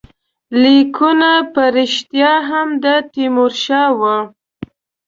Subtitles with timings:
[0.61, 4.15] لیکونه په ریشتیا هم د تیمورشاه وي.